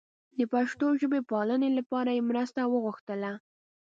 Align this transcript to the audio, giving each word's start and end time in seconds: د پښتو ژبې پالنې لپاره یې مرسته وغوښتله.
د 0.37 0.39
پښتو 0.53 0.87
ژبې 1.01 1.19
پالنې 1.31 1.69
لپاره 1.77 2.09
یې 2.17 2.21
مرسته 2.29 2.61
وغوښتله. 2.67 3.31